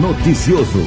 [0.00, 0.78] Noticioso.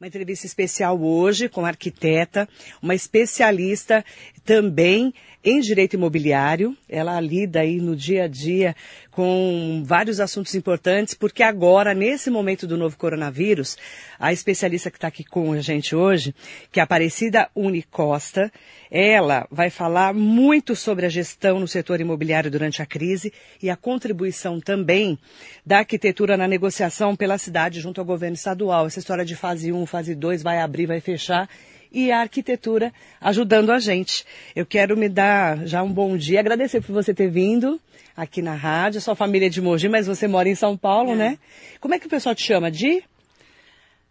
[0.00, 2.48] Uma entrevista especial hoje com a arquiteta,
[2.80, 4.04] uma especialista
[4.44, 5.12] também
[5.44, 6.76] em direito imobiliário.
[6.88, 8.74] Ela lida aí no dia a dia
[9.10, 13.76] com vários assuntos importantes, porque agora, nesse momento do novo coronavírus,
[14.18, 16.34] a especialista que está aqui com a gente hoje,
[16.70, 18.52] que é a Aparecida Unicosta,
[18.90, 23.76] ela vai falar muito sobre a gestão no setor imobiliário durante a crise e a
[23.76, 25.18] contribuição também
[25.66, 28.86] da arquitetura na negociação pela cidade junto ao governo estadual.
[28.86, 31.48] Essa história de fase 1, fase 2, vai abrir, vai fechar
[31.92, 34.24] e a arquitetura ajudando a gente.
[34.54, 37.80] Eu quero me dar já um bom dia, agradecer por você ter vindo
[38.16, 41.16] aqui na rádio, sua família é de Mogi, mas você mora em São Paulo, é.
[41.16, 41.38] né?
[41.80, 42.70] Como é que o pessoal te chama?
[42.70, 43.02] De?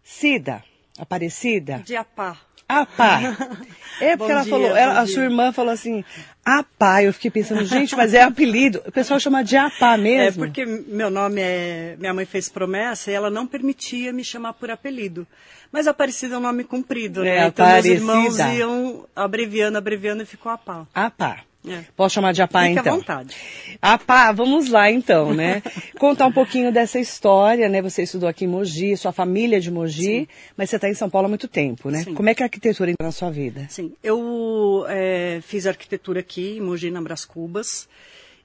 [0.02, 0.64] Cida?
[0.98, 1.82] Aparecida?
[1.84, 2.47] De Apá.
[2.68, 3.36] Apá.
[4.00, 6.04] É porque ela dia, falou, ela, a sua irmã falou assim,
[6.44, 7.02] Apá.
[7.02, 8.80] Eu fiquei pensando, gente, mas é apelido.
[8.86, 10.44] O pessoal chama de Apá mesmo.
[10.44, 11.96] É porque meu nome é.
[11.98, 15.26] Minha mãe fez promessa e ela não permitia me chamar por apelido.
[15.70, 17.38] Mas Aparecida é um nome comprido, né?
[17.38, 18.04] É, então Aparecida.
[18.04, 20.86] meus irmãos iam abreviando, abreviando e ficou Apá.
[20.94, 21.40] Apá.
[21.70, 21.84] É.
[21.96, 22.94] Posso chamar de Apá, Fique então?
[22.94, 23.36] à vontade.
[23.80, 25.62] Apá, vamos lá então, né?
[25.98, 27.82] Contar um pouquinho dessa história, né?
[27.82, 30.28] Você estudou aqui em Mogi, sua família é de Mogi, Sim.
[30.56, 32.04] mas você está em São Paulo há muito tempo, né?
[32.04, 32.14] Sim.
[32.14, 33.66] Como é que a arquitetura entrou na sua vida?
[33.68, 37.88] Sim, eu é, fiz arquitetura aqui em Mogi, na Brás Cubas.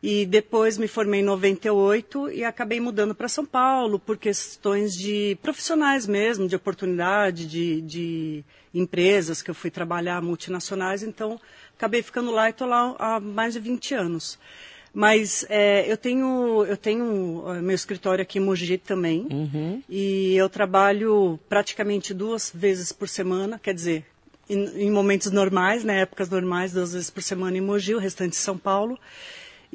[0.06, 5.38] E depois me formei em 98 e acabei mudando para São Paulo por questões de
[5.42, 11.04] profissionais mesmo, de oportunidade, de, de empresas que eu fui trabalhar multinacionais.
[11.04, 11.40] Então,
[11.78, 14.40] acabei ficando lá e estou lá há mais de 20 anos.
[14.94, 19.82] Mas é, eu tenho eu tenho meu escritório aqui em Mogi também uhum.
[19.90, 24.06] e eu trabalho praticamente duas vezes por semana, quer dizer,
[24.48, 28.34] em, em momentos normais, né, épocas normais, duas vezes por semana em Mogi, o restante
[28.34, 29.00] em São Paulo.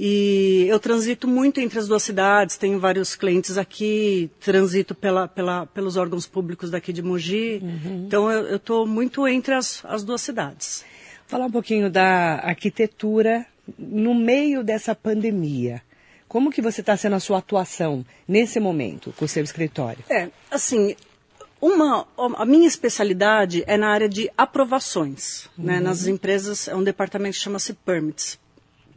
[0.00, 5.66] E eu transito muito entre as duas cidades, tenho vários clientes aqui, transito pela, pela,
[5.66, 7.58] pelos órgãos públicos daqui de Mogi.
[7.60, 8.04] Uhum.
[8.06, 10.84] Então eu estou muito entre as, as duas cidades.
[11.28, 13.46] Falar um pouquinho da arquitetura
[13.78, 15.82] no meio dessa pandemia.
[16.26, 20.02] Como que você está sendo a sua atuação nesse momento com o seu escritório?
[20.08, 20.96] É, assim,
[21.60, 25.50] uma, a minha especialidade é na área de aprovações.
[25.56, 25.74] Né?
[25.74, 25.78] Uhum.
[25.78, 25.80] Né?
[25.80, 28.38] Nas empresas é um departamento que chama-se Permits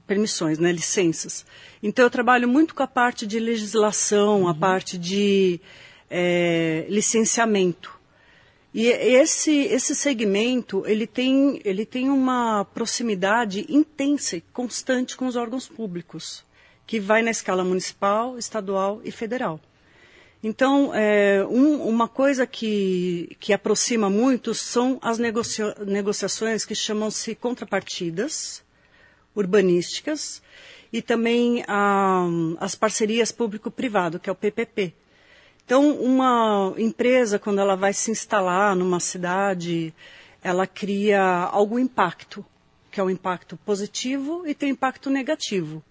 [0.07, 1.45] permissões, né, licenças.
[1.81, 4.47] Então eu trabalho muito com a parte de legislação, uhum.
[4.49, 5.61] a parte de
[6.09, 8.00] é, licenciamento.
[8.73, 15.35] E esse, esse segmento, ele tem, ele tem uma proximidade intensa e constante com os
[15.35, 16.45] órgãos públicos,
[16.87, 19.59] que vai na escala municipal, estadual e federal.
[20.43, 27.35] Então, é, um, uma coisa que, que aproxima muito são as negocia negociações que chamam-se
[27.35, 28.63] contrapartidas,
[29.35, 30.41] urbanísticas
[30.91, 32.25] e também ah,
[32.59, 34.93] as parcerias público-privado, que é o PPP.
[35.71, 39.93] Então, uma empresa, quando ela vai se instalar numa cidade,
[40.43, 42.45] ela cria algum impacto,
[42.91, 45.81] que é um impacto positivo e tem um impacto negativo.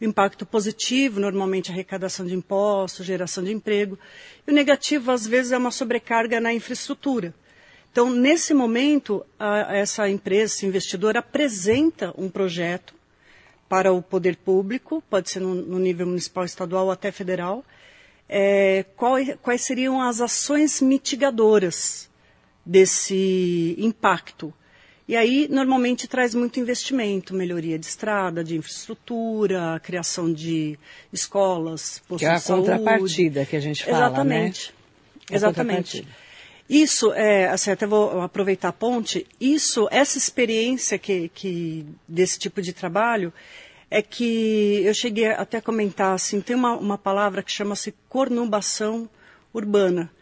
[0.00, 3.98] O impacto positivo, normalmente, é arrecadação de impostos, geração de emprego.
[4.46, 7.34] E o negativo, às vezes, é uma sobrecarga na infraestrutura.
[7.92, 12.94] Então, nesse momento, a, essa empresa, esse investidor, apresenta um projeto
[13.68, 17.62] para o poder público, pode ser no, no nível municipal, estadual ou até federal,
[18.28, 22.08] é, qual, quais seriam as ações mitigadoras
[22.64, 24.52] desse impacto.
[25.08, 30.76] E aí, normalmente, traz muito investimento, melhoria de estrada, de infraestrutura, criação de
[31.12, 34.74] escolas, postos que é a contrapartida que a gente fala, Exatamente.
[35.30, 35.36] Né?
[35.36, 36.08] Exatamente.
[36.68, 42.60] Isso, é, assim, até vou aproveitar a ponte, isso, essa experiência que, que, desse tipo
[42.60, 43.32] de trabalho,
[43.96, 49.08] é que eu cheguei até a comentar, assim, tem uma, uma palavra que chama-se cornubação
[49.54, 50.12] urbana,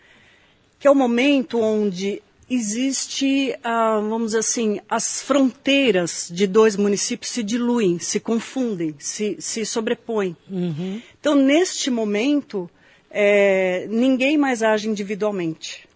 [0.79, 7.33] que é o momento onde existe, ah, vamos dizer assim, as fronteiras de dois municípios
[7.33, 10.37] se diluem, se confundem, se, se sobrepõem.
[10.49, 11.03] Uhum.
[11.19, 12.71] Então, neste momento,
[13.11, 15.89] é, ninguém mais age individualmente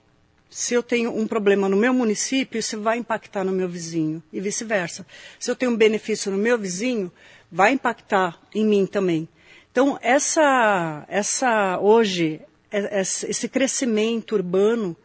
[0.59, 4.41] se eu tenho um problema no meu município, isso vai impactar no meu vizinho e
[4.41, 5.07] vice-versa.
[5.39, 7.13] Se eu tenho um benefício no meu vizinho,
[7.51, 9.29] vai impactar em mim também.
[9.71, 12.41] Então, essa, essa hoje,
[12.71, 14.97] é, esse crescimento urbano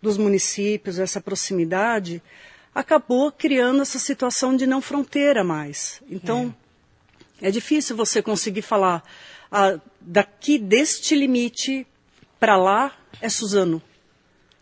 [0.00, 2.22] dos municípios, essa proximidade,
[2.74, 6.02] acabou criando essa situação de não fronteira mais.
[6.10, 6.54] Então,
[7.40, 9.02] é, é difícil você conseguir falar
[9.50, 11.86] ah, daqui deste limite
[12.38, 13.82] para lá é Suzano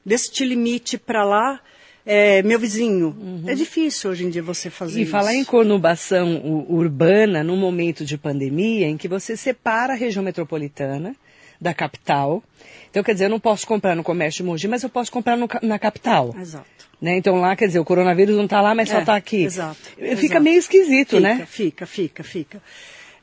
[0.06, 1.60] deste limite para lá
[2.06, 3.08] é, meu vizinho.
[3.08, 3.42] Uhum.
[3.46, 5.10] É difícil hoje em dia você fazer e isso.
[5.10, 10.22] E falar em conurbação urbana no momento de pandemia, em que você separa a região
[10.22, 11.16] metropolitana
[11.60, 12.44] da capital.
[12.90, 15.36] Então, quer dizer, eu não posso comprar no comércio de Mogi, mas eu posso comprar
[15.36, 16.34] no, na capital.
[16.38, 16.66] Exato.
[17.00, 17.16] Né?
[17.16, 19.42] Então lá, quer dizer, o coronavírus não está lá, mas é, só está aqui.
[19.42, 19.76] Exato.
[19.76, 20.42] Fica exato.
[20.42, 21.46] meio esquisito, fica, né?
[21.46, 22.62] Fica, fica, fica.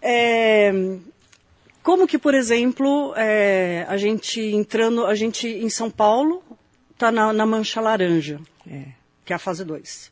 [0.02, 0.72] É,
[1.82, 6.44] como que, por exemplo, é, a gente entrando, a gente em São Paulo
[6.94, 8.86] está na, na, mancha laranja, é.
[9.25, 10.12] que é a fase 2.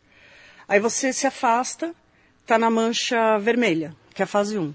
[0.67, 1.93] Aí você se afasta,
[2.41, 4.61] está na mancha vermelha, que é a fase 1.
[4.61, 4.73] Um.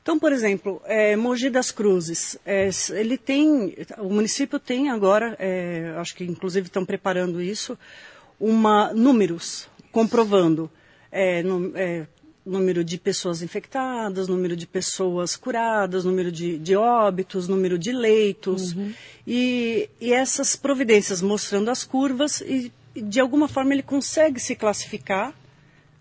[0.00, 5.92] Então, por exemplo, é, Mogi das Cruzes, é, ele tem, o município tem agora, é,
[5.98, 7.78] acho que inclusive estão preparando isso,
[8.40, 10.70] uma números comprovando
[11.12, 11.72] é, no,
[12.48, 18.72] número de pessoas infectadas, número de pessoas curadas, número de, de óbitos, número de leitos
[18.72, 18.92] uhum.
[19.26, 24.56] e, e, essas providências mostrando as curvas e, e de alguma forma ele consegue se
[24.56, 25.34] classificar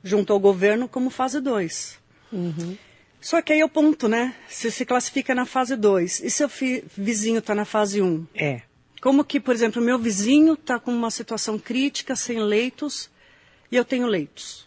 [0.03, 1.97] junto ao governo como fase 2.
[2.31, 2.77] Uhum.
[3.19, 4.35] Só que aí é o ponto, né?
[4.47, 6.49] Você se classifica na fase 2 e seu
[6.95, 8.05] vizinho está na fase 1?
[8.05, 8.27] Um?
[8.33, 8.61] É.
[9.01, 13.09] Como que, por exemplo, meu vizinho está com uma situação crítica, sem leitos,
[13.71, 14.66] e eu tenho leitos.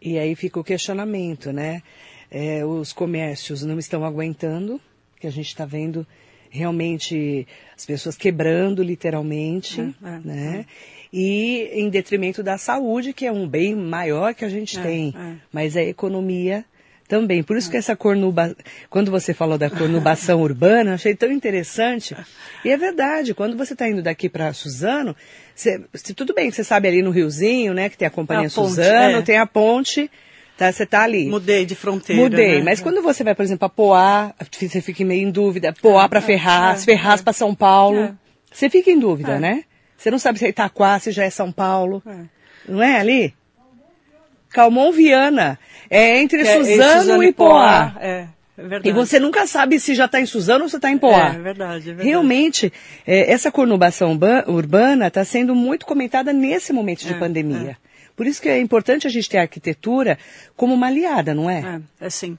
[0.00, 1.82] E aí fica o questionamento, né?
[2.30, 4.80] É, os comércios não estão aguentando,
[5.18, 6.06] que a gente está vendo
[6.48, 10.66] realmente as pessoas quebrando literalmente, é, é, né?
[10.66, 11.00] É.
[11.12, 15.14] E em detrimento da saúde, que é um bem maior que a gente É, tem,
[15.16, 15.34] é.
[15.52, 16.64] mas a economia
[17.08, 17.42] também.
[17.42, 18.56] Por isso que essa cornuba...
[18.88, 22.16] quando você falou da cornubação urbana, achei tão interessante.
[22.64, 25.16] E é verdade, quando você está indo daqui para Suzano,
[25.60, 26.14] você...
[26.14, 28.68] tudo bem que você sabe ali no Riozinho, né, que tem a Companhia A ponte,
[28.68, 29.22] Suzano, é.
[29.22, 30.10] tem a ponte,
[30.56, 31.26] tá, você está ali.
[31.28, 32.22] Mudei de fronteira.
[32.22, 32.64] Mudei, né?
[32.64, 36.20] mas quando você vai, por exemplo, a Poá, você fica meio em dúvida, Poá para
[36.20, 37.24] Ferraz, é, Ferraz é.
[37.24, 38.14] para São Paulo, É.
[38.50, 39.38] você fica em dúvida, É.
[39.38, 39.64] né?
[39.96, 42.24] Você não sabe se é Itaquá, se já é São Paulo, É.
[42.68, 43.34] não é ali?
[44.48, 45.58] Calmon Viana,
[45.88, 47.94] é entre é- Suzano, Suzano e Poá.
[48.00, 48.26] É,
[48.60, 48.88] é verdade.
[48.88, 51.32] E você nunca sabe se já está em Suzano ou se está em Poá.
[51.32, 52.08] É, é verdade, é verdade.
[52.08, 52.72] Realmente,
[53.06, 57.76] é, essa cornubação ba- urbana está sendo muito comentada nesse momento de É, pandemia.
[58.16, 60.18] Por isso que é importante a gente ter a arquitetura
[60.56, 61.80] como uma aliada, não é?
[62.00, 62.36] É, é assim.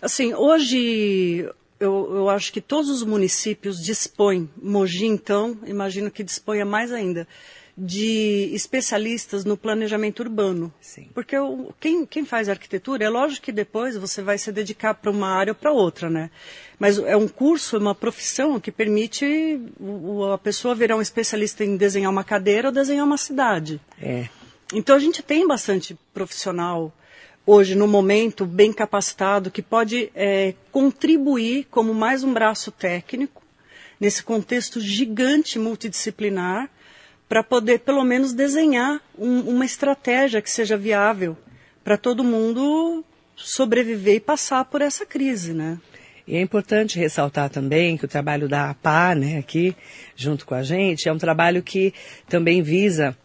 [0.00, 1.46] Assim, hoje
[1.78, 7.26] eu, eu acho que todos os municípios dispõem, Mogi então, imagino que disponha mais ainda,
[7.80, 10.72] de especialistas no planejamento urbano.
[10.80, 11.06] Sim.
[11.14, 11.36] Porque
[11.78, 15.52] quem, quem faz arquitetura, é lógico que depois você vai se dedicar para uma área
[15.52, 16.28] ou para outra, né?
[16.76, 21.64] Mas é um curso, é uma profissão que permite o- a pessoa virar um especialista
[21.64, 23.80] em desenhar uma cadeira ou desenhar uma cidade.
[24.02, 24.28] É.
[24.74, 26.92] Então a gente tem bastante profissional
[27.46, 33.42] hoje no momento bem capacitado que pode é, contribuir como mais um braço técnico
[34.00, 36.68] nesse contexto gigante multidisciplinar
[37.28, 41.36] para poder pelo menos desenhar um- uma estratégia que seja viável
[41.84, 43.04] para todo mundo
[43.36, 45.78] sobreviver e passar por essa crise, né?
[46.26, 49.74] E é importante ressaltar também que o trabalho da APA, né, aqui,
[50.14, 51.94] junto com a gente, é um trabalho que
[52.28, 53.16] também visa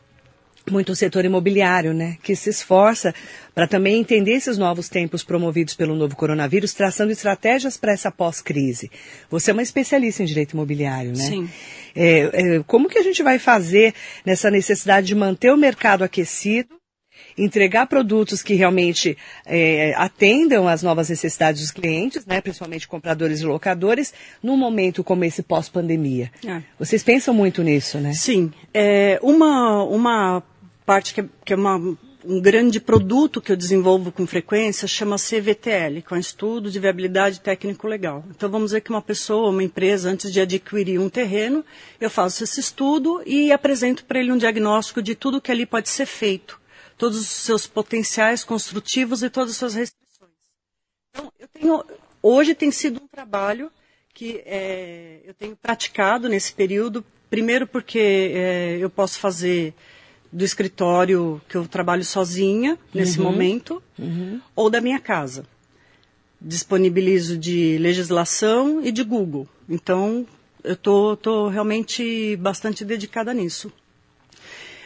[0.71, 3.13] muito o setor imobiliário, né, que se esforça
[3.53, 8.89] para também entender esses novos tempos promovidos pelo novo coronavírus, traçando estratégias para essa pós-crise.
[9.29, 11.23] Você é uma especialista em direito imobiliário, né?
[11.23, 11.49] Sim.
[11.95, 13.93] É, é, como que a gente vai fazer
[14.25, 16.75] nessa necessidade de manter o mercado aquecido,
[17.37, 23.45] entregar produtos que realmente é, atendam às novas necessidades dos clientes, né, principalmente compradores e
[23.45, 26.31] locadores, num momento como esse pós-pandemia?
[26.45, 26.61] É.
[26.77, 28.13] Vocês pensam muito nisso, né?
[28.13, 28.51] Sim.
[28.73, 30.43] É, uma, uma
[30.85, 31.77] parte que é, que é uma,
[32.25, 36.79] um grande produto que eu desenvolvo com frequência chama-se EVTL, que é um estudo de
[36.79, 38.23] viabilidade técnico-legal.
[38.29, 41.63] Então vamos dizer que uma pessoa, uma empresa, antes de adquirir um terreno,
[41.99, 45.89] eu faço esse estudo e apresento para ele um diagnóstico de tudo que ali pode
[45.89, 46.59] ser feito,
[46.97, 50.31] todos os seus potenciais construtivos e todas as suas restrições.
[51.09, 51.83] Então, eu tenho,
[52.21, 53.71] hoje tem sido um trabalho
[54.13, 59.73] que é, eu tenho praticado nesse período, primeiro porque é, eu posso fazer
[60.33, 63.81] do escritório que eu trabalho sozinha nesse momento,
[64.55, 65.45] ou da minha casa.
[66.41, 69.47] Disponibilizo de legislação e de Google.
[69.69, 70.25] Então,
[70.63, 73.71] eu estou tô, tô realmente bastante dedicada nisso.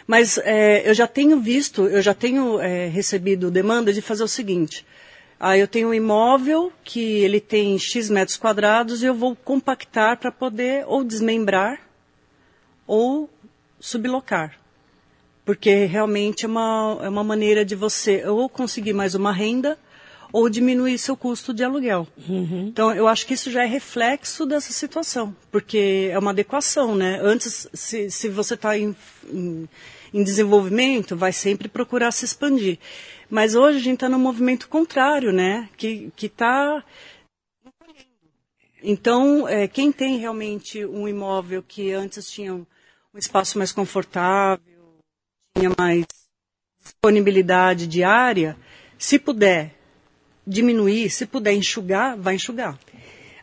[0.05, 4.27] Mas é, eu já tenho visto, eu já tenho é, recebido demanda de fazer o
[4.27, 4.85] seguinte.
[5.39, 10.17] Ah, eu tenho um imóvel que ele tem X metros quadrados e eu vou compactar
[10.17, 11.79] para poder ou desmembrar
[12.85, 13.29] ou
[13.79, 14.57] sublocar.
[15.47, 19.79] Porque realmente é uma, é uma maneira de você ou conseguir mais uma renda
[20.33, 22.05] ou diminuir seu custo de aluguel.
[22.27, 22.67] Uhum.
[22.67, 27.21] Então, eu acho que isso já é reflexo dessa situação, porque é uma adequação, né?
[27.23, 28.93] Antes, se, se você está em,
[29.31, 29.69] em,
[30.13, 32.77] em, desenvolvimento, vai sempre procurar se expandir.
[33.29, 35.69] Mas hoje a gente está no movimento contrário, né?
[35.77, 36.83] Que está...
[38.83, 42.65] Então, é, quem tem realmente um imóvel que antes tinha um
[43.15, 44.76] espaço mais confortável,
[45.57, 46.05] tinha mais
[46.83, 48.55] disponibilidade diária,
[48.97, 49.73] se puder
[50.45, 52.77] diminuir, se puder enxugar, vai enxugar.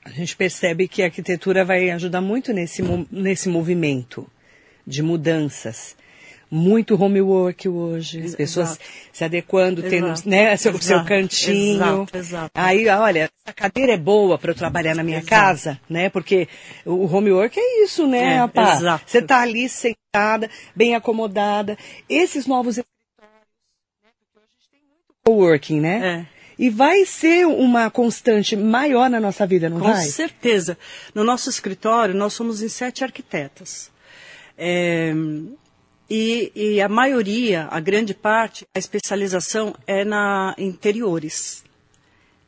[0.05, 4.31] A gente percebe que a arquitetura vai ajudar muito nesse, nesse movimento
[4.87, 5.97] de mudanças.
[6.51, 8.85] Muito homework hoje, as pessoas Exato.
[9.13, 10.29] se adequando, tendo Exato.
[10.29, 11.75] né, seu, seu cantinho.
[11.75, 12.51] Exato, exato.
[12.55, 16.09] Aí, olha, essa cadeira é boa para eu trabalhar na minha casa, né?
[16.11, 16.49] Porque
[16.85, 18.81] o homework é isso, né, É, rapaz?
[18.81, 19.05] exato.
[19.07, 21.77] Você tá ali sentada, bem acomodada.
[22.09, 22.79] Esses novos
[25.25, 26.29] coworking, né?
[26.31, 26.35] É.
[26.57, 30.05] E vai ser uma constante maior na nossa vida, não Com vai?
[30.05, 30.79] certeza.
[31.15, 33.91] No nosso escritório, nós somos em sete arquitetas.
[34.57, 35.13] É,
[36.09, 41.65] e, e a maioria, a grande parte, a especialização é na interiores.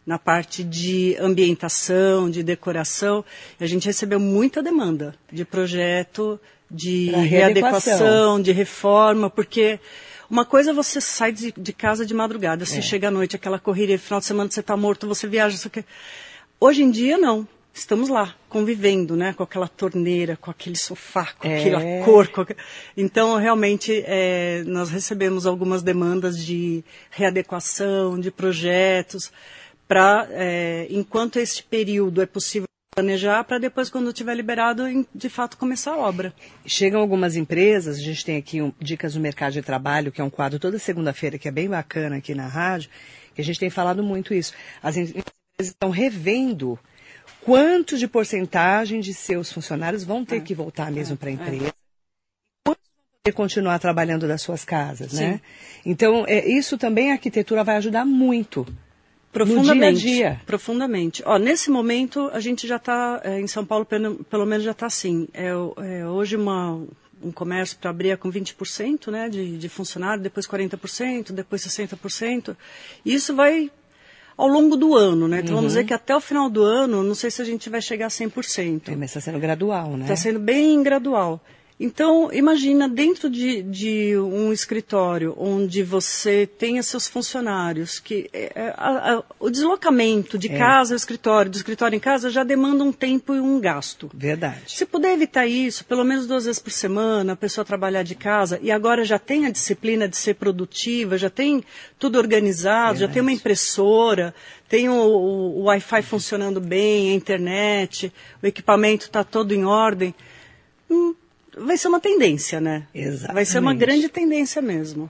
[0.07, 3.25] Na parte de ambientação, de decoração.
[3.59, 6.39] A gente recebeu muita demanda de projeto,
[6.71, 8.41] de readequação.
[8.41, 9.81] de reforma, porque
[10.31, 12.83] uma coisa é você sai de, de casa de madrugada, você É.
[12.83, 15.85] chega à noite, aquela correria, final de semana você está morto, você viaja, isso aqui.
[16.61, 17.47] Hoje em dia, não.
[17.77, 19.35] Estamos lá, convivendo, né?
[19.35, 21.61] Com aquela torneira, com aquele sofá, com É.
[21.61, 22.27] aquela cor.
[22.29, 22.43] com
[22.97, 29.31] Então, realmente, é, nós recebemos algumas demandas de readequação, de projetos,
[29.87, 30.27] para,
[30.89, 35.99] enquanto este período é possível planejar, para depois, quando estiver liberado, de fato, começar a
[35.99, 36.33] obra.
[36.65, 40.25] Chegam algumas empresas, a gente tem aqui um, Dicas do Mercado de Trabalho, que é
[40.25, 42.89] um quadro toda segunda-feira, que é bem bacana aqui na rádio,
[43.35, 44.55] que a gente tem falado muito isso.
[44.83, 45.25] As em- empresas
[45.75, 46.79] estão revendo
[47.47, 50.41] quanto de porcentagem de seus funcionários vão ter É.
[50.41, 51.17] que voltar mesmo É.
[51.17, 51.73] para a empresa.
[52.67, 52.77] Vão
[53.23, 55.21] poder continuar trabalhando das suas casas, Sim.
[55.21, 55.41] né?
[55.85, 58.67] Então, é, isso também a arquitetura vai ajudar muito.
[59.33, 60.01] Profundamente.
[60.01, 60.41] dia a dia.
[60.45, 61.23] Profundamente.
[61.25, 64.87] Ó, nesse momento, a gente já está, em São Paulo, pelo, pelo menos já está
[64.87, 65.29] assim.
[65.33, 66.83] É, é hoje uma,
[67.23, 72.57] um comércio para abrir é com 20% né, de, de funcionário, depois 40%, depois 60%.
[73.05, 73.71] E isso vai
[74.37, 75.39] ao longo do ano, né?
[75.41, 75.79] Então vamos Uhum.
[75.81, 78.11] dizer que até o final do ano, não sei se a gente vai chegar a
[78.11, 78.89] 100%.
[78.93, 80.03] É, Mas está sendo gradual, né?
[80.03, 81.41] Está sendo bem gradual.
[81.79, 88.75] Então, imagina dentro de, de um escritório onde você tenha seus funcionários, que é, é,
[88.79, 90.57] a- a- o deslocamento de É.
[90.57, 94.11] casa ao escritório, do escritório em casa, já demanda um tempo e um gasto.
[94.15, 94.63] Verdade.
[94.69, 98.59] Se puder evitar isso, pelo menos duas vezes por semana, a pessoa trabalhar de casa,
[98.63, 101.63] e agora já tem a disciplina de ser produtiva, já tem
[101.99, 104.35] tudo organizado, já tem uma impressora,
[104.67, 108.11] tem o, o- o Wi-Fi funcionando bem, a internet,
[108.43, 110.15] o equipamento está todo em ordem.
[110.91, 111.15] Hum,
[111.57, 112.87] vai ser uma tendência, né?
[112.95, 113.35] Exatamente.
[113.35, 115.09] Vai ser uma grande tendência mesmo.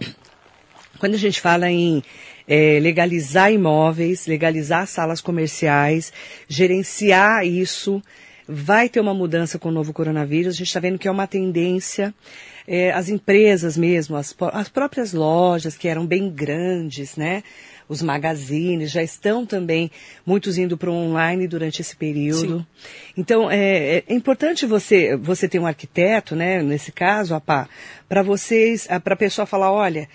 [0.98, 2.02] Quando a gente fala em
[2.48, 6.12] eh, legalizar imóveis, legalizar salas comerciais,
[6.48, 8.02] gerenciar isso,
[8.48, 10.54] vai ter uma mudança com o novo coronavírus.
[10.54, 12.14] A gente está vendo que é uma tendência.
[12.66, 17.42] Eh, as empresas mesmo, as, as próprias lojas que eram bem grandes, né?
[17.88, 19.90] Os magazines já estão também,
[20.24, 22.66] muitos indo para o online durante esse período.
[23.16, 27.68] Então, é, é importante você, você ter um arquiteto, né, nesse caso, Apá,
[28.08, 30.08] para vocês, para a pessoa falar, olha,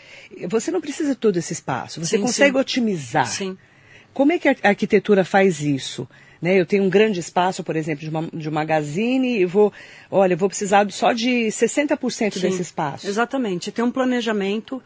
[0.48, 2.60] você não precisa de todo esse espaço, você Sim, consegue sim.
[2.60, 3.28] otimizar.
[3.28, 3.58] Sim.
[4.14, 6.08] Como é que a arquitetura faz isso?
[6.42, 9.72] Né, eu tenho um grande espaço, por exemplo, de, uma, de um magazine e vou,
[10.10, 13.08] olha, eu vou precisar só de 60% Sim, desse espaço.
[13.08, 13.72] Exatamente.
[13.72, 14.82] Tem um planejamento.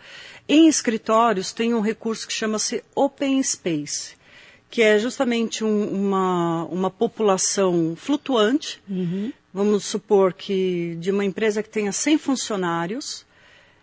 [0.50, 4.16] Em escritórios tem um recurso que chama-se Open Space,
[4.70, 8.82] que é justamente um- uma, uma população flutuante.
[9.54, 13.26] Vamos supor que de uma empresa que tenha 100 funcionários,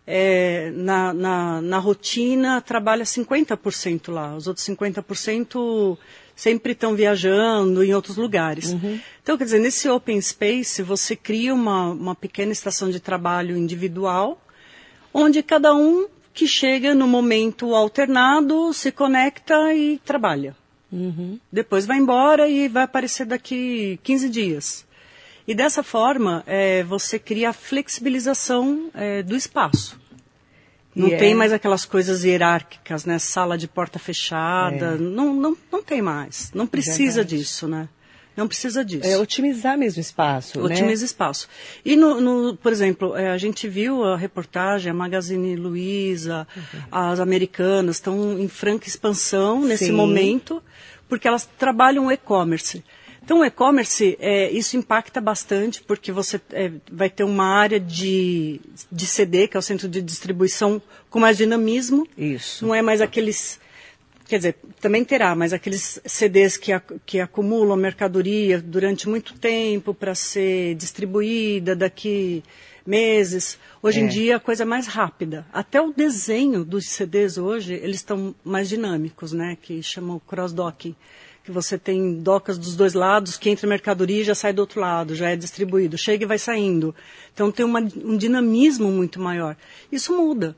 [0.06, 5.96] é, na, na, na rotina trabalha 50% lá, os outros 50%
[6.42, 8.72] sempre estão viajando em outros lugares.
[9.22, 14.42] Então, quer dizer, nesse open space você cria uma, uma pequena estação de trabalho individual,
[15.14, 20.56] onde cada um que chega no momento alternado se conecta e trabalha.
[20.90, 21.38] Uhum.
[21.50, 24.84] Depois vai embora e vai aparecer daqui 15 dias.
[25.46, 30.01] E dessa forma, eh, você cria a flexibilização eh, do espaço.
[30.94, 33.18] Não tem é- mais aquelas coisas hierárquicas, né?
[33.18, 34.94] Sala de porta fechada.
[34.94, 34.98] É.
[34.98, 36.50] Não, não, não tem mais.
[36.54, 37.38] Não precisa Verdade.
[37.38, 37.88] disso, né?
[38.36, 39.06] Não precisa disso.
[39.06, 40.64] É otimizar mesmo espaço, né?
[40.64, 41.48] Otimiza espaço.
[41.84, 46.46] E, no, no- por exemplo, é, a gente viu a reportagem, a Magazine Luiza,
[46.90, 49.92] as americanas estão em franca expansão nesse Sim.
[49.92, 50.62] momento,
[51.10, 52.82] porque elas trabalham o e-commerce.
[53.24, 58.60] Então, o e-commerce, é, isso impacta bastante, porque você é, vai ter uma área de,
[58.90, 62.06] de CD, que é o centro de distribuição, com mais dinamismo.
[62.18, 62.66] Isso.
[62.66, 63.60] Não é mais aqueles.
[64.26, 66.72] Quer dizer, também terá, mas aqueles CDs que,
[67.04, 72.42] que acumulam mercadoria durante muito tempo para ser distribuída daqui
[72.86, 73.58] meses.
[73.82, 74.02] Hoje É.
[74.02, 75.46] em dia a coisa é mais rápida.
[75.52, 79.56] Até o desenho dos CDs hoje, eles estão mais dinâmicos, né?
[79.60, 80.94] Que chamam cross-docking.
[81.44, 84.80] Que você tem docas dos dois lados, que entra mercadoria e já sai do outro
[84.80, 85.98] lado, já é distribuído.
[85.98, 86.94] Chega e vai saindo.
[87.34, 89.56] Então tem uma- um dinamismo muito maior.
[89.90, 90.56] Isso muda.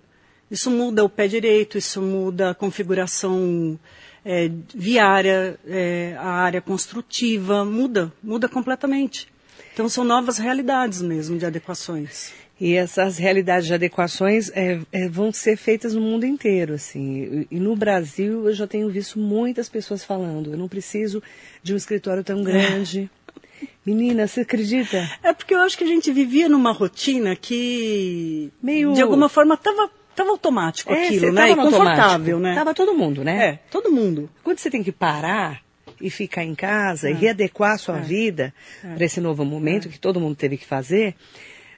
[0.50, 3.78] Isso muda o pé direito, isso muda a configuração
[4.26, 9.28] eh, viária, eh, a área construtiva, muda, muda completamente.
[9.74, 12.32] Então são novas realidades mesmo de adequações.
[12.60, 17.46] E essas realidades de adequações é, é, vão ser feitas no mundo inteiro, assim.
[17.50, 21.22] E, no Brasil eu já tenho visto muitas pessoas falando, eu não preciso
[21.62, 23.10] de um escritório tão grande.
[23.84, 25.10] Menina, você acredita?
[25.22, 29.54] É porque eu acho que a gente vivia numa rotina que, Meio- de alguma forma,
[29.54, 31.48] estava tava automático É, aquilo, né?
[31.48, 32.54] tava E confortável, né?
[32.54, 33.44] Tava todo mundo, né?
[33.44, 34.30] É, todo mundo.
[34.44, 35.60] Quando você tem que parar
[36.00, 40.20] e ficar em casa e readequar a sua vida para esse novo momento que todo
[40.20, 41.14] mundo teve que fazer,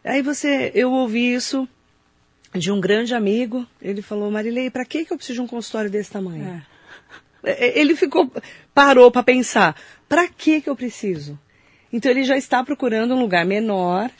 [0.06, 1.68] aí você, eu ouvi isso
[2.54, 5.90] de um grande amigo, ele falou, Marilei, para que que eu preciso de um consultório
[5.90, 6.62] desse tamanho?
[6.62, 6.76] É.
[7.46, 8.30] É, Ele ficou,
[8.74, 9.76] parou para pensar,
[10.08, 11.38] para que que eu preciso?
[11.92, 14.10] Então ele já está procurando um lugar menor,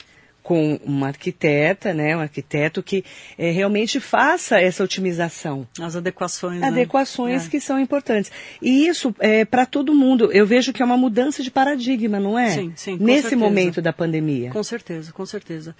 [0.47, 3.03] com uma arquiteta, né, um arquiteto que
[3.37, 6.61] eh, realmente faça essa otimização As adequações.
[6.61, 6.67] né?
[6.67, 7.49] adequações É.
[7.49, 8.31] que são importantes.
[8.61, 10.31] E isso é para todo mundo.
[10.31, 12.51] Eu vejo que é uma mudança de paradigma, não é?
[12.51, 13.35] Sim, sim, Nesse certeza.
[13.43, 14.49] momento da pandemia.
[14.51, 15.75] Com certeza, com certeza.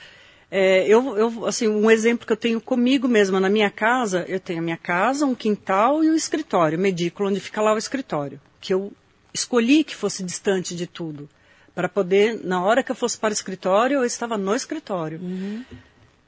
[0.52, 4.40] É, eu, eu, assim, um exemplo que eu tenho comigo mesma na minha casa, eu
[4.40, 8.38] tenho a minha casa, um quintal e o escritório, medículo, onde fica lá o escritório,
[8.60, 8.92] que eu
[9.34, 11.30] escolhi que fosse distante de tudo,
[11.78, 15.22] para poder, na hora que eu fosse para o escritório, eu estava no escritório.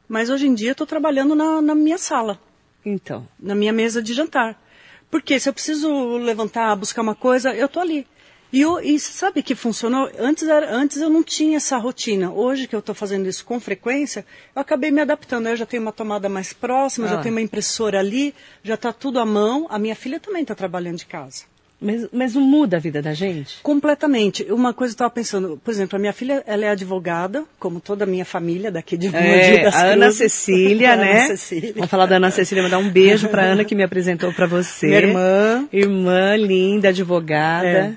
[0.08, 2.40] Mas hoje em dia eu estou trabalhando na, na minha sala,
[2.86, 4.62] Então, na minha mesa de jantar.
[5.10, 8.06] Porque se eu preciso levantar, buscar uma coisa, eu estou ali.
[8.54, 10.08] E, eu- e sabe que funcionou?
[10.20, 12.32] Antes, era, antes eu não tinha essa rotina.
[12.32, 14.24] Hoje que eu estou fazendo isso com frequência,
[14.56, 15.48] eu acabei me adaptando.
[15.50, 17.10] Eu já tenho uma tomada mais próxima, Ah.
[17.10, 19.66] já tenho uma impressora ali, já está tudo à mão.
[19.68, 21.46] A minha filha também está trabalhando de casa.
[21.82, 23.60] Mas, mas não muda a vida da gente?
[23.64, 24.44] Completamente.
[24.52, 28.04] Uma coisa eu estava pensando, por exemplo, a minha filha, ela é advogada, como toda
[28.04, 30.18] a minha família daqui de Mogi É, das a Ana Cruzes.
[30.34, 31.28] Cecília, A Ana né?
[31.28, 31.74] Cecília.
[31.76, 34.88] Vamos falar da Ana Cecília, mandar um beijo para Ana que me apresentou para você.
[34.88, 35.68] Minha irmã.
[35.72, 37.68] Irmã linda, advogada.
[37.68, 37.94] É.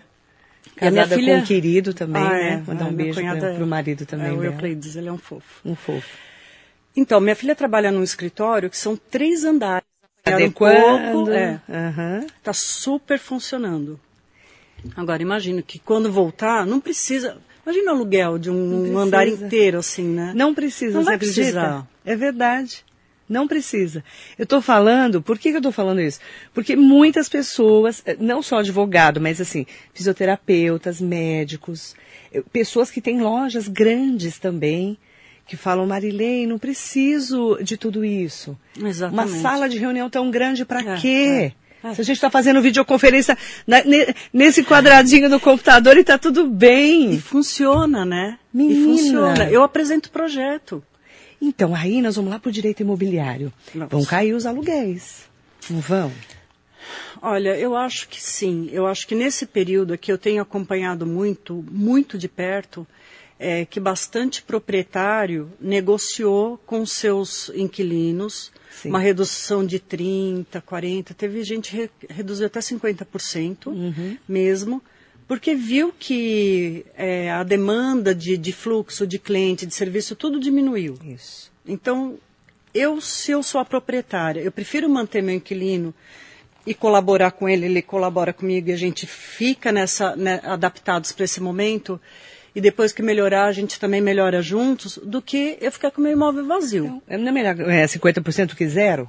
[0.76, 2.62] E Casada filha- com um querido também, Ah, né?
[2.64, 2.70] é.
[2.70, 4.28] Mandar Ah, um beijo para é- o marido também.
[4.28, 4.42] É, o.
[4.44, 5.60] Euclides, ele é um fofo.
[5.64, 6.08] Um fofo.
[6.96, 9.84] Então, minha filha trabalha num escritório que são três andares.
[10.24, 11.14] Um Adequando.
[11.14, 12.26] pouco, é, Aham.
[12.42, 13.98] tá super funcionando.
[14.96, 17.38] Agora, imagino que quando voltar, não precisa...
[17.64, 20.32] Imagina o aluguel de um andar inteiro, assim, né?
[20.34, 21.40] Não precisa, Não vai acredita?
[21.42, 21.88] precisar.
[22.04, 22.84] É verdade.
[23.28, 24.04] Não precisa.
[24.36, 26.18] Eu estou falando, por que, que eu estou falando isso?
[26.52, 31.94] Porque muitas pessoas, eh, não só advogado, mas assim, fisioterapeutas, médicos,
[32.32, 34.98] eh, pessoas que têm lojas grandes também,
[35.52, 38.56] que falam, Marilei, não preciso de tudo isso.
[38.82, 39.32] Exatamente.
[39.34, 41.52] Uma sala de reunião tão grande para É, quê?
[41.84, 41.94] é, é.
[41.94, 43.36] Se a gente está fazendo videoconferência
[43.66, 47.12] na- ne- nesse quadradinho do computador e está tudo bem.
[47.12, 48.38] E funciona, né?
[48.50, 48.80] Menina.
[48.80, 49.50] E funciona.
[49.50, 50.82] Eu apresento projeto.
[51.38, 53.52] Então, aí nós vamos lá para o direito imobiliário.
[53.74, 53.90] Vamos.
[53.90, 55.24] Vão cair os aluguéis.
[55.68, 56.10] Não vão?
[57.20, 58.70] Olha, eu acho que sim.
[58.72, 62.86] Eu acho que nesse período aqui eu tenho acompanhado muito, muito de perto,
[63.42, 68.88] é, que bastante proprietário negociou com seus inquilinos Sim.
[68.88, 74.16] uma redução de 30, 40, teve gente que re, reduziu até 50% Uhum.
[74.28, 74.80] mesmo,
[75.26, 80.96] porque viu que é, a demanda de, de fluxo de cliente, de serviço, tudo diminuiu.
[81.04, 81.50] Isso.
[81.66, 82.18] Então,
[82.72, 85.92] eu, se eu sou a proprietária, eu prefiro manter meu inquilino
[86.64, 91.24] e colaborar com ele, ele colabora comigo e a gente fica nessa, né, adaptados para
[91.24, 92.00] esse momento,
[92.54, 96.12] e depois que melhorar, a gente também melhora juntos, do que eu ficar com meu
[96.12, 97.02] imóvel vazio.
[97.08, 99.08] Não é melhor é, 50% que zero?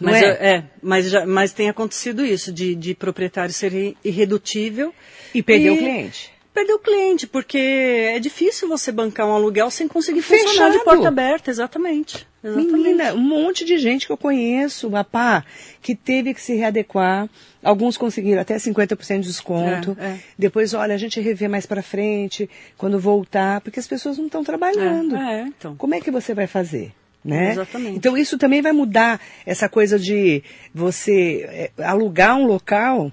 [0.00, 0.26] Mas, é?
[0.26, 4.94] eu- é, mas, já, mas tem acontecido isso, de, de proprietário ser irredutível.
[5.34, 6.30] E perder o cliente.
[6.54, 11.08] Perder o cliente, porque é difícil você bancar um aluguel sem conseguir funcionar de porta
[11.08, 12.26] aberta, exatamente.
[12.42, 12.72] Exatamente.
[12.72, 15.44] Menina, um monte de gente que eu conheço, papá,
[15.82, 17.28] que teve que se readequar.
[17.62, 19.96] Alguns conseguiram até 50% de desconto.
[20.00, 20.18] É, é.
[20.38, 22.48] Depois, olha, a gente revê mais pra frente,
[22.78, 25.16] quando voltar, porque as pessoas não estão trabalhando.
[25.16, 25.76] É, é, então.
[25.76, 26.92] Como é que você vai fazer?
[27.22, 27.50] Né?
[27.50, 27.96] Exatamente.
[27.98, 30.42] Então isso também vai mudar essa coisa de
[30.74, 33.12] você é, alugar um local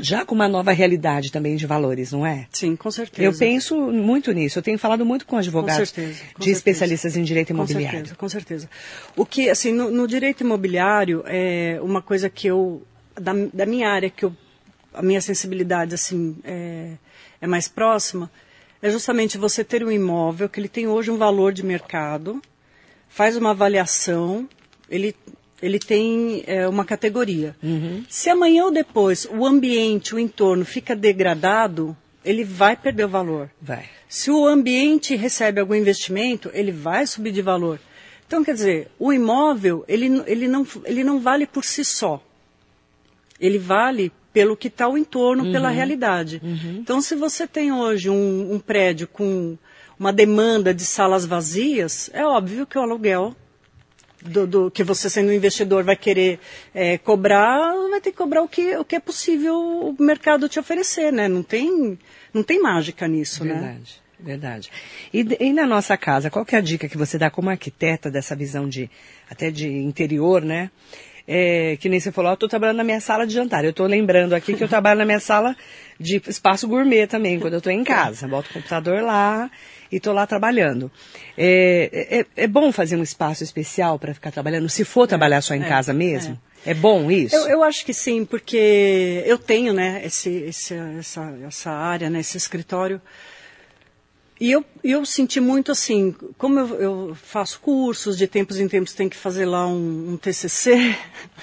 [0.00, 2.46] já com uma nova realidade também de valores, não é?
[2.52, 3.22] Sim, com certeza.
[3.22, 4.58] Eu penso muito nisso.
[4.58, 6.50] Eu tenho falado muito com advogados Com certeza, com de certeza.
[6.58, 7.98] especialistas em direito Com imobiliário.
[7.98, 8.70] certeza, com certeza.
[9.16, 12.82] O que, assim, no, no direito imobiliário, é uma coisa que eu,
[13.14, 14.34] da, da minha área, que eu,
[14.92, 16.92] a minha sensibilidade, assim, é,
[17.40, 18.30] é mais próxima,
[18.82, 22.40] é justamente você ter um imóvel que ele tem hoje um valor de mercado,
[23.08, 24.48] faz uma avaliação,
[24.88, 25.14] ele,
[25.62, 27.54] ele tem é, uma categoria.
[28.08, 33.50] Se amanhã ou depois o ambiente, o entorno fica degradado, ele vai perder o valor.
[33.60, 33.88] Vai.
[34.08, 37.78] Se o ambiente recebe algum investimento, ele vai subir de valor.
[38.26, 42.22] Então, quer dizer, o imóvel, ele, ele, não, ele não vale por si só.
[43.40, 46.40] Ele vale pelo que está o entorno, pela realidade.
[46.78, 49.58] Então, se você tem hoje um, um prédio com
[49.98, 53.34] uma demanda de salas vazias, é óbvio que o aluguel
[54.22, 56.38] do, do- que você sendo um investidor vai querer
[56.74, 60.58] eh, cobrar, vai ter que cobrar o que, o que é possível o mercado te
[60.58, 61.28] oferecer, né?
[61.28, 61.98] Não tem,
[62.32, 63.54] não tem mágica nisso, né?
[63.54, 64.70] Verdade, verdade.
[65.12, 68.10] E, e na nossa casa, qual que é a dica que você dá como arquiteta
[68.10, 68.90] dessa visão de
[69.28, 70.70] até de interior, né?
[71.32, 73.62] É, que nem você falou, eu estou trabalhando na minha sala de jantar.
[73.64, 75.56] Eu estou lembrando aqui que eu trabalho na minha sala
[75.98, 78.26] de espaço gourmet também, quando eu estou em casa.
[78.26, 79.48] Boto o computador lá
[79.90, 80.90] e estou lá trabalhando.
[81.36, 85.54] É, é, é bom fazer um espaço especial para ficar trabalhando, se for trabalhar só
[85.54, 86.38] em é, casa mesmo?
[86.66, 87.34] É, bom isso?
[87.34, 92.20] Eu, eu acho que sim, porque eu tenho, né, esse, esse- essa, essa área, né,
[92.20, 93.00] esse escritório.
[94.40, 98.94] E eu, eu senti muito assim, como eu, eu faço cursos, de tempos em tempos
[98.94, 100.96] tem que fazer lá um, um TCC.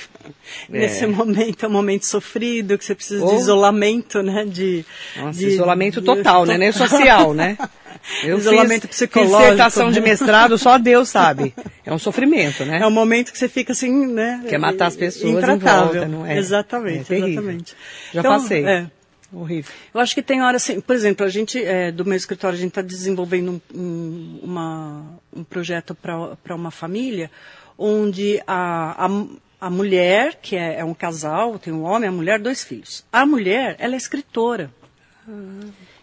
[0.68, 3.30] Nesse momento, é um momento sofrido, que você precisa Oh.
[3.30, 4.84] de isolamento, né, de...
[5.16, 6.58] Nossa, de- isolamento de- total, né?
[6.58, 7.58] Nem social, né?
[8.24, 9.40] Eu Isolamento fiz, psicológico.
[9.42, 11.54] Dissertação de mestrado, só Deus sabe.
[11.86, 12.80] É um sofrimento, né?
[12.82, 14.44] É um momento que você fica assim, né?
[14.48, 15.94] Quer matar as pessoas em intratável.
[15.94, 16.38] volta, não é?
[16.38, 17.76] Exatamente, É exatamente.
[18.14, 18.66] Já Então, passei.
[18.66, 18.88] é.
[19.32, 19.74] Horrível.
[19.94, 22.60] Eu acho que tem hora assim, por exemplo, a gente, é, do meu escritório, a
[22.62, 27.30] gente está desenvolvendo um, um, uma- um projeto para uma família,
[27.78, 29.10] onde a, a,
[29.60, 33.04] a mulher, que é, é um casal, tem um homem, a mulher, dois filhos.
[33.12, 34.72] A mulher, ela é escritora.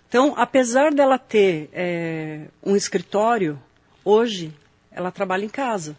[0.06, 3.58] Então, apesar dela ter é, um escritório,
[4.04, 4.52] hoje
[4.92, 5.96] ela trabalha em casa.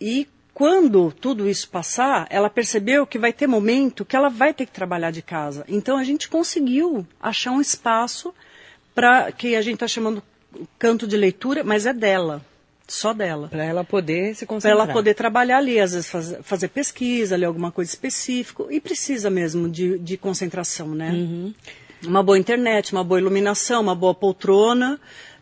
[0.00, 4.66] E quando tudo isso passar, ela percebeu que vai ter momento que ela vai ter
[4.66, 5.64] que trabalhar de casa.
[5.68, 8.34] Então a gente conseguiu achar um espaço
[8.94, 10.22] para que a gente está chamando
[10.78, 12.42] canto de leitura, mas é dela,
[12.86, 13.48] só dela.
[13.48, 14.84] Para ela poder se Para concentrar.
[14.84, 19.30] ela poder trabalhar ali, às vezes faz- fazer pesquisa, ler alguma coisa específica, e precisa
[19.30, 21.12] mesmo de, de concentração, né?
[22.04, 24.98] Uma boa internet, uma boa iluminação, uma boa poltrona,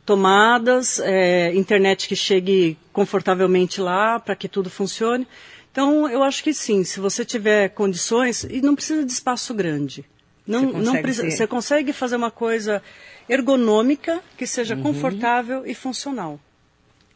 [0.09, 5.29] tomadas, é, internet que chegue confortavelmente lá para que tudo funcione.
[5.71, 10.07] Então, eu acho que sim, se você tiver condições, e não precisa de espaço grande.
[10.47, 12.83] Não, Você não consegue precisa, ser- você consegue fazer uma coisa
[13.29, 16.41] ergonômica que seja confortável e funcional.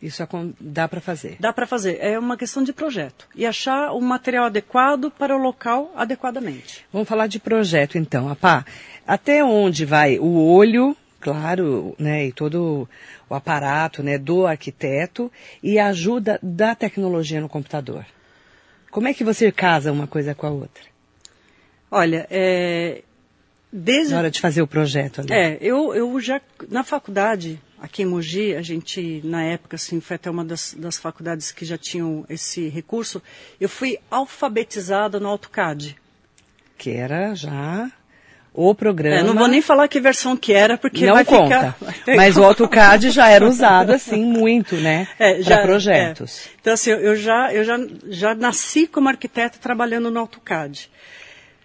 [0.02, 0.22] Isso
[0.60, 1.36] dá para fazer.
[1.40, 1.96] Dá para fazer.
[2.00, 3.26] É uma questão de projeto.
[3.34, 6.84] E achar o material adequado para o local adequadamente.
[6.92, 8.66] Vamos falar de projeto então, Apá.
[9.06, 12.88] Até onde vai o olho, claro, né, e todo
[13.30, 15.30] o aparato, né, do arquiteto
[15.62, 18.04] e a ajuda da tecnologia no computador?
[18.90, 20.82] Como é que você casa uma coisa com a outra?
[21.90, 23.02] Olha, é,
[23.72, 25.32] desde Na hora de fazer o projeto ali.
[25.32, 30.16] É, eu, eu já, na faculdade, aqui em Mogi, a gente, na época, assim, foi
[30.16, 33.22] até uma das, das faculdades que já tinham esse recurso,
[33.60, 35.96] eu fui alfabetizada no AutoCAD.
[36.76, 37.90] Que era já
[38.54, 39.16] o programa.
[39.16, 41.74] É, não vou nem falar que versão que era, porque não vai conta.
[41.78, 42.16] ficar...
[42.16, 45.08] Mas o AutoCAD já era usado assim muito, né?
[45.18, 46.46] É, para projetos.
[46.46, 46.50] é.
[46.60, 50.90] Então, assim, eu já, eu já, já nasci como arquiteta trabalhando no AutoCAD.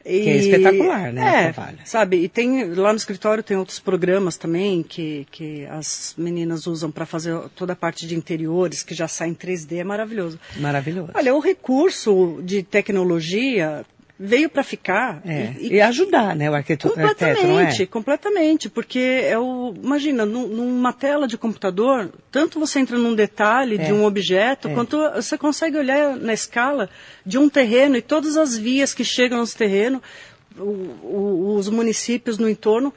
[0.06, 1.80] E- Que é espetacular, né, É, trabalho.
[1.84, 6.90] sabe, e tem, lá no escritório tem outros programas também que, que as meninas usam
[6.90, 10.40] para fazer toda a parte de interiores, que já sai em 3D, é maravilhoso.
[10.56, 11.12] Maravilhoso.
[11.14, 13.86] Olha, o recurso de tecnologia
[14.20, 15.22] veio para ficar.
[15.26, 17.08] É, e- e, ajudar, né, o arquiteto, é?
[17.08, 23.14] Completamente, completamente, porque é o, imagina, num- numa tela de computador, tanto você entra num
[23.14, 23.86] detalhe É.
[23.86, 24.74] de um objeto, É.
[24.74, 26.90] quanto você consegue olhar na escala
[27.26, 30.02] de um terreno e todas as vias que chegam nesse terreno,
[30.58, 32.92] o- o- os municípios no entorno.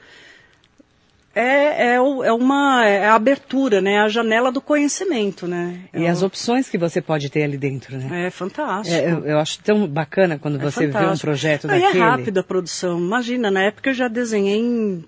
[1.34, 2.00] É, é, é,
[2.32, 3.98] uma é a abertura, né?
[4.00, 5.80] A janela do conhecimento, né?
[5.94, 8.26] E é as opções que você pode ter ali dentro, né?
[8.26, 8.96] É fantástico.
[8.96, 11.06] É, eu, eu, acho tão bacana quando é você fantástico.
[11.06, 12.02] vê um projeto Aí daquele.
[12.02, 12.98] é rápida a produção.
[12.98, 15.04] Imagina, na época eu já desenhei em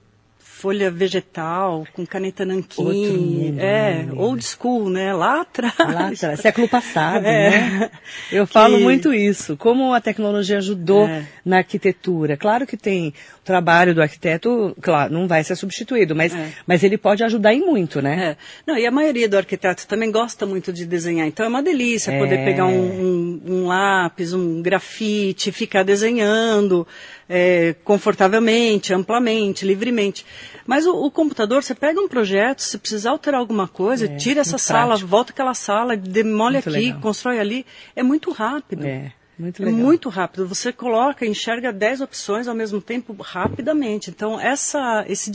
[0.63, 2.85] folha vegetal, com caneta nanquim.
[2.85, 5.13] Mundo, é, né, old school, né?
[5.13, 5.75] Lá atrás.
[5.77, 7.51] Lá atrás, século passado, é.
[7.51, 7.91] né?
[8.31, 8.85] Eu falo que...
[8.85, 9.57] muito isso.
[9.57, 11.27] Como a tecnologia ajudou é.
[11.45, 12.37] na arquitetura.
[12.37, 13.13] Claro que tem
[13.45, 16.53] trabalho do arquiteto, claro, não vai ser substituído, mas, é.
[16.67, 18.37] mas ele pode ajudar em muito, né?
[18.37, 18.37] É.
[18.67, 21.27] Não, e a maioria do arquiteto também gosta muito de desenhar.
[21.27, 22.45] Então é uma delícia poder É.
[22.45, 26.87] pegar um, um, um lápis, um grafite, ficar desenhando
[27.29, 30.25] é, confortavelmente, amplamente, livremente.
[30.67, 34.41] Mas o, o, computador, você pega um projeto, se precisar alterar alguma coisa, É, tira
[34.43, 35.09] essa sala, prático.
[35.09, 37.01] volta aquela sala, demole Muito aqui, legal.
[37.01, 37.67] constrói ali.
[37.97, 38.87] É muito rápido.
[38.87, 39.81] É, muito É legal.
[39.81, 40.47] muito rápido.
[40.47, 44.09] Você coloca, enxerga 10 opções ao mesmo tempo rapidamente.
[44.11, 45.31] Então, essa, esse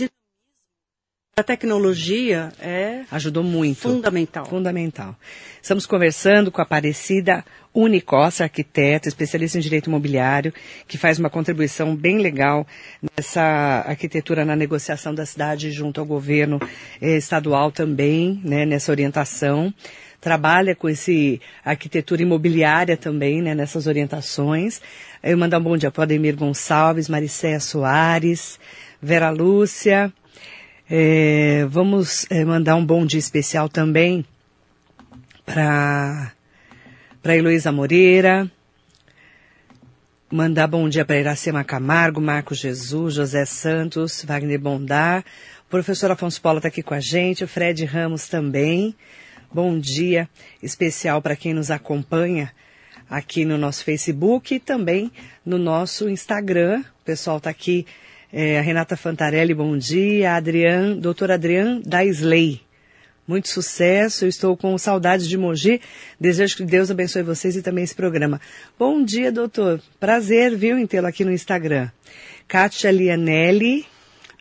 [1.38, 3.82] da tecnologia é Ajudou muito.
[3.82, 4.46] fundamental.
[4.46, 5.16] Fundamental.
[5.62, 10.52] Estamos conversando com a Aparecida Unicossa, arquiteta, especialista em direito imobiliário,
[10.88, 12.66] que faz uma contribuição bem legal
[13.16, 16.60] nessa arquitetura na negociação da cidade junto ao governo
[17.00, 19.72] eh, estadual também, né, nessa orientação.
[20.20, 24.82] Trabalha com esse arquitetura imobiliária também, né, nessas orientações.
[25.22, 28.60] Eu mandar um bom dia para Ademir Gonçalves, Maricéia Soares,
[29.02, 30.12] Vera Lúcia.
[30.90, 34.26] É, vamos é, mandar um bom dia especial também
[35.46, 36.32] para
[37.22, 38.50] para Heloísa Moreira.
[40.32, 45.24] Mandar bom dia para Iracema Camargo, Marcos Jesus, José Santos, Wagner Bondar.
[45.68, 48.96] O professor Afonso Paula está aqui com a gente, o Fred Ramos também.
[49.52, 50.30] Bom dia
[50.62, 52.52] especial para quem nos acompanha
[53.10, 55.12] aqui no nosso Facebook e também
[55.46, 56.84] no nosso Instagram.
[57.02, 57.86] O pessoal está aqui
[58.32, 60.36] é, a Renata Fantarelli, bom dia.
[60.36, 62.62] Adrian, doutor Adrian da Slay.
[63.26, 65.82] Muito sucesso, eu estou com saudades de Mogi.
[66.20, 68.40] Desejo que Deus abençoe vocês e também esse programa.
[68.80, 69.82] Bom dia, doutor.
[70.00, 71.90] Prazer, viu, em tê-lo aqui no Instagram.
[72.48, 73.86] Kátia Lianelli.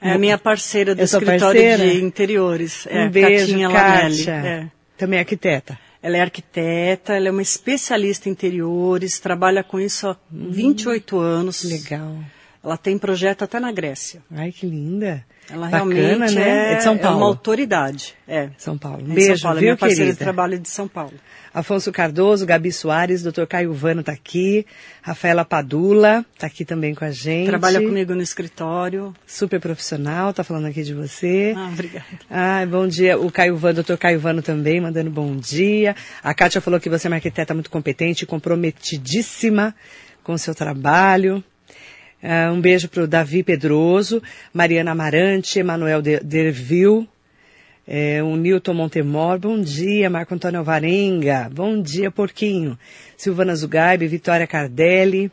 [0.00, 1.78] É a minha parceira do escritório parceira?
[1.78, 2.86] de interiores.
[2.88, 4.24] É, um beijo, Catinha Lanelli.
[4.24, 4.32] Kátia.
[4.32, 4.75] É.
[4.96, 5.78] Também arquiteta.
[6.02, 11.64] Ela é arquiteta, ela é uma especialista em interiores, trabalha com isso há 28 anos.
[11.64, 12.18] Hum, Legal.
[12.62, 14.22] Ela tem projeto até na Grécia.
[14.30, 15.24] Ai, que linda.
[15.48, 16.70] Ela Bacana, realmente né?
[16.70, 17.16] é, É de São é Paulo.
[17.18, 18.14] uma autoridade.
[18.26, 18.50] É.
[18.58, 19.04] São Paulo.
[19.06, 20.12] Um É beijo, São Paulo, é viu, minha parceira querida?
[20.18, 21.12] de trabalho de São Paulo.
[21.54, 23.44] Afonso Cardoso, Gabi Soares, Dr.
[23.48, 24.66] Caio Vano está aqui,
[25.00, 27.46] Rafaela Padula está aqui também com a gente.
[27.46, 29.14] Trabalha comigo no escritório.
[29.26, 31.54] Super profissional, tá falando aqui de você.
[31.56, 32.04] Ah, obrigada.
[32.28, 33.18] Ah, bom dia.
[33.18, 33.94] O Caio Vano, Dr.
[33.96, 35.96] Caio Vano também, mandando bom dia.
[36.22, 39.74] A Kátia falou que você é uma arquiteta muito competente comprometidíssima
[40.22, 41.42] com o seu trabalho.
[42.28, 44.20] Ah, um beijo para o Davi Pedroso,
[44.52, 47.08] Mariana Amarante, Emanuel De- Derville,
[47.86, 52.76] é, o Newton Montemor, bom dia, Marco Antônio Alvarenga, bom dia, Porquinho,
[53.16, 55.30] Silvana Zugaib, Vitória Cardelli,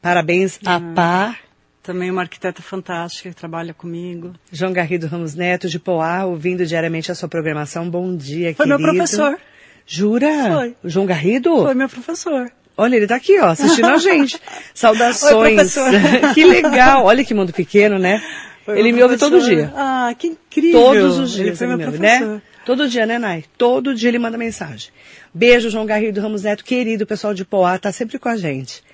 [0.00, 1.36] parabéns a Pá,
[1.82, 4.32] Também uma arquiteta fantástica que trabalha comigo.
[4.52, 8.76] João Garrido Ramos Neto, de Poá, ouvindo diariamente a sua programação, bom dia, Foi meu
[8.78, 8.94] querido.
[8.96, 9.36] professor.
[9.84, 10.28] Jura?
[10.54, 10.76] Foi.
[10.84, 11.62] O João Garrido?
[11.62, 12.48] Foi meu professor.
[12.80, 14.36] Olha, ele tá aqui, ó, assistindo a gente.
[14.36, 14.40] Oi,
[14.72, 15.54] Saudações.
[15.54, 15.90] professor.
[16.32, 17.04] que legal.
[17.04, 18.22] Olha que mundo pequeno, né?
[18.64, 19.72] Foi ele me ouve todo dia.
[19.74, 20.80] Ah, que incrível.
[20.80, 22.40] Todos os Ele dias foi ele meu me ouve, né?
[22.64, 23.44] Todo dia, né, Nai?
[23.56, 24.90] Todo dia ele manda mensagem.
[25.34, 28.84] Beijo, João Garrido Ramos Neto, querido, pessoal de Poá, tá sempre com a gente.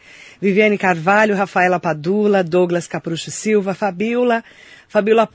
[0.40, 4.42] Viviane Carvalho, Rafaela Padula, Douglas Caprucho Silva, Fabiola,
[4.88, 5.28] Fabiola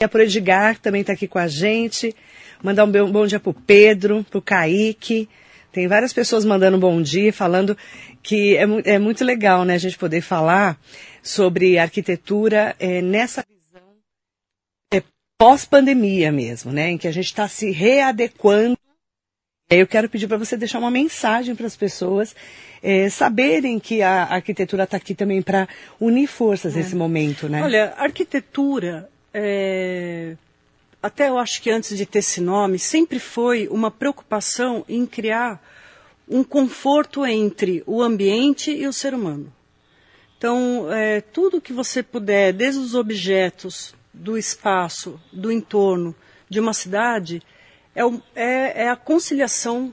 [0.00, 2.14] dia pro Edgar, também tá aqui com a gente.
[2.62, 5.28] Mandar um bom bom dia pro Pedro, pro Kaique.
[5.72, 7.76] Tem várias pessoas mandando bom dia, falando
[8.22, 10.78] que é, mu- é muito legal, né, a gente poder falar
[11.22, 13.88] sobre arquitetura eh, nessa visão
[14.92, 15.02] é,
[15.38, 18.76] pós-pandemia mesmo, né, em que a gente está se readequando.
[19.70, 22.34] Eu quero pedir para você deixar uma mensagem para as pessoas
[22.82, 25.68] eh, saberem que a arquitetura está aqui também para
[26.00, 27.62] unir forças nesse momento, né?
[27.62, 30.34] Olha, arquitetura, é,
[31.02, 35.62] até eu acho que antes de ter esse nome, sempre foi uma preocupação em criar
[36.28, 39.52] um conforto entre o ambiente e o ser humano.
[40.36, 46.14] Então, é, tudo que você puder, desde os objetos, do espaço, do entorno
[46.48, 47.42] de uma cidade,
[47.94, 48.02] é,
[48.34, 49.92] é- é a conciliação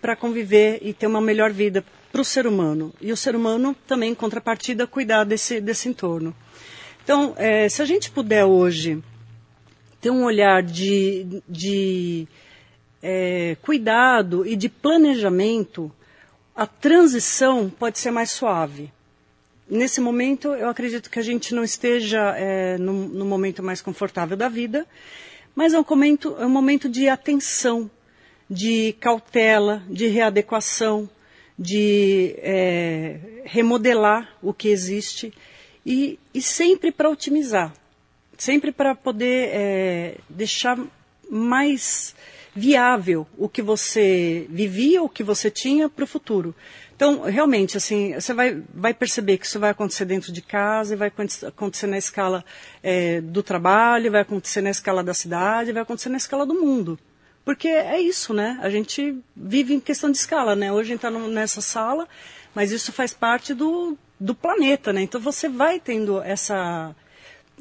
[0.00, 2.92] para conviver e ter uma melhor vida para o ser humano.
[3.00, 6.34] E o ser humano também, em contrapartida, cuidar desse, desse entorno.
[7.02, 9.02] Então, é, se a gente puder hoje
[10.04, 12.28] ter um olhar de, de
[13.02, 15.90] é, cuidado e de planejamento,
[16.54, 18.92] a transição pode ser mais suave.
[19.66, 24.36] nesse momento, eu acredito que a gente não esteja é, no, no, momento mais confortável
[24.36, 24.86] da vida,
[25.56, 27.90] mas é um momento, é um momento de atenção,
[28.48, 31.08] de cautela, de readequação,
[31.58, 35.32] de é, remodelar o que existe
[35.86, 37.72] e, e sempre para otimizar,
[38.36, 40.78] sempre para poder é, deixar
[41.30, 42.14] mais
[42.54, 46.54] viável o que você vivia, o que você tinha para o futuro.
[46.94, 51.12] Então, realmente, assim, você vai, vai perceber que isso vai acontecer dentro de casa, vai
[51.46, 52.44] acontecer na escala
[52.82, 56.96] é, do trabalho, vai acontecer na escala da cidade, vai acontecer na escala do mundo.
[57.44, 58.58] Porque é isso, né?
[58.62, 60.72] A gente vive em questão de escala, né?
[60.72, 62.08] Hoje a gente está nessa sala,
[62.54, 65.02] mas isso faz parte do, do planeta, né?
[65.02, 66.94] Então você vai tendo essa,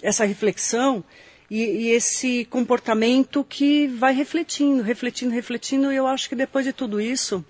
[0.03, 1.03] essa reflexão
[1.49, 6.73] e, e, esse comportamento que vai refletindo, refletindo, refletindo, e eu acho que depois de
[6.73, 7.43] tudo isso,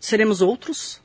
[0.00, 1.00] seremos outros,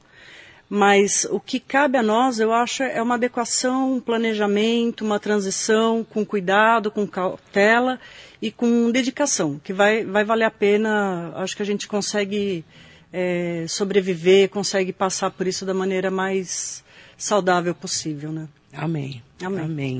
[0.69, 6.03] mas o que cabe a nós, eu acho, é uma adequação, um planejamento, uma transição
[6.03, 7.99] com cuidado, com cautela
[8.41, 11.31] e com dedicação, que vai, vai valer a pena.
[11.35, 12.63] Acho que a gente consegue
[13.11, 16.83] é, sobreviver, consegue passar por isso da maneira mais
[17.17, 18.47] saudável possível, né?
[18.73, 19.21] Amém.
[19.43, 19.65] Amém.
[19.65, 19.99] Amém.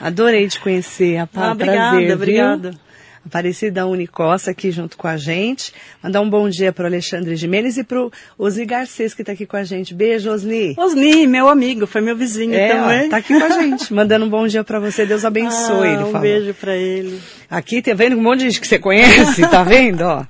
[0.00, 2.70] Adorei te conhecer, a ah, obrigada, prazer, obrigada.
[3.28, 5.70] Aparecida Unicosta aqui junto com a gente.
[6.02, 9.32] Mandar um bom dia para o Alexandre Jimenez e para o Osni Garcês que está
[9.32, 9.92] aqui com a gente.
[9.92, 10.74] Beijo, Osni.
[10.78, 13.04] Osni, meu amigo, foi meu vizinho é, também.
[13.04, 15.04] Está aqui com a gente, mandando um bom dia para você.
[15.04, 17.20] Deus abençoe, ah, ele um beijo para ele.
[17.50, 20.00] Aqui, tá vendo um monte de gente que você conhece, tá vendo?
[20.00, 20.24] Ó.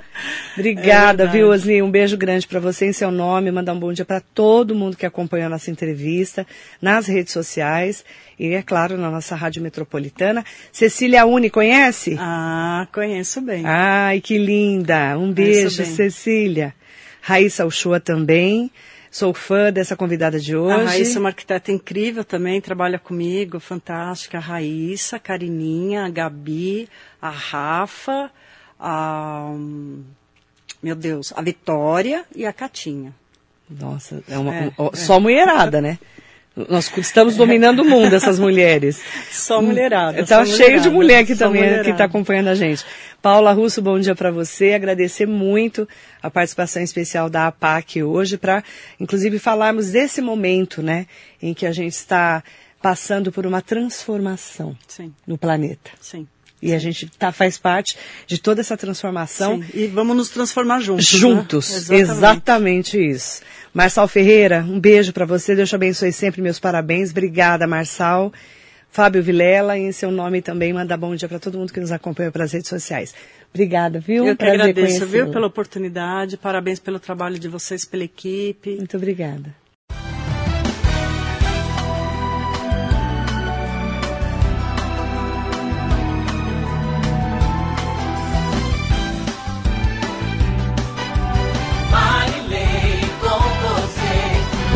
[0.56, 1.80] Obrigada, é viu, Osni?
[1.80, 3.52] Um beijo grande para você em seu nome.
[3.52, 6.44] Mandar um bom dia para todo mundo que acompanhou a nossa entrevista
[6.82, 8.04] nas redes sociais
[8.38, 10.44] e, é claro, na nossa rádio metropolitana.
[10.72, 12.16] Cecília Uni, conhece?
[12.18, 13.64] Ah, conheço bem.
[13.66, 15.18] Ai, que linda.
[15.18, 16.74] Um beijo, Cecília.
[17.20, 18.70] Raíssa Uchoa também.
[19.11, 20.81] Sou fã dessa convidada de hoje.
[20.81, 24.38] A Raíssa é uma arquiteta incrível também, trabalha comigo, fantástica.
[24.38, 26.88] A Raíssa, a Carininha, a Gabi,
[27.20, 28.31] a Rafa,
[28.79, 29.53] a...
[30.83, 33.12] Meu Deus, a Vitória e a Catinha.
[33.68, 34.96] Nossa, é uma, é, é.
[34.96, 35.98] só mulherada, né?
[36.68, 39.01] Nós estamos dominando o mundo, essas mulheres.
[39.31, 40.21] Só mulherada.
[40.21, 41.85] Está cheio mulherada, de mulher aqui também, mulherada.
[41.85, 42.85] que está acompanhando a gente.
[43.23, 44.73] Paula Russo, bom dia para você.
[44.73, 45.88] Agradecer muito
[46.23, 48.64] a participação especial da APAC hoje, para,
[48.99, 51.07] inclusive, falarmos desse momento, né,
[51.40, 52.42] em que a gente está
[52.83, 55.12] passando por uma transformação Sim.
[55.27, 55.90] no planeta.
[56.01, 56.27] Sim.
[56.61, 59.62] E a gente tá, faz parte de toda essa transformação.
[59.62, 61.12] Sim, e vamos nos transformar juntos.
[61.12, 61.18] Né?
[61.18, 61.97] Juntos, né?
[61.97, 62.18] exatamente.
[62.18, 63.11] exatamente.
[63.11, 63.42] isso.
[63.73, 67.11] Marçal Ferreira, um beijo para você, Deus te abençoe sempre, meus parabéns.
[67.11, 68.33] Obrigada, Marçal.
[68.90, 72.33] Fábio Vilela, em seu nome também, manda bom dia para todo mundo que nos acompanha
[72.33, 73.14] pelas redes sociais.
[73.53, 74.27] Obrigada, viu?
[74.27, 78.77] Eu que agradeço, viu, pela oportunidade, parabéns pelo trabalho de vocês, pela equipe.
[78.77, 79.55] Muito obrigada.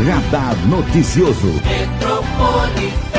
[0.05, 3.12] Radar Noticioso.